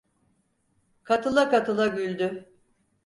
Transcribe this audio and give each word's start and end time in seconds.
Katıla 1.03 1.49
katıla 1.49 1.87
güldü… 1.87 2.49